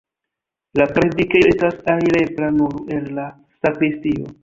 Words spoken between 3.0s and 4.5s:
la sakristio.